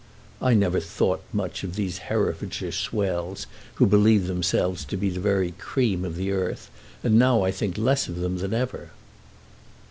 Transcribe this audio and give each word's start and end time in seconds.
I 0.41 0.55
never 0.55 0.79
thought 0.79 1.21
much 1.31 1.63
of 1.63 1.75
these 1.75 1.99
Herefordshire 2.09 2.71
swells 2.71 3.45
who 3.75 3.85
believe 3.85 4.25
themselves 4.25 4.83
to 4.85 4.97
be 4.97 5.11
the 5.11 5.19
very 5.19 5.51
cream 5.51 6.03
of 6.03 6.15
the 6.15 6.31
earth, 6.31 6.71
and 7.03 7.19
now 7.19 7.43
I 7.43 7.51
think 7.51 7.77
less 7.77 8.07
of 8.07 8.15
them 8.15 8.39
than 8.39 8.51
ever." 8.51 8.89